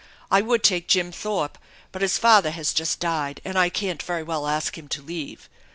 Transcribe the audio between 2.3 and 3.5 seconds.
has just died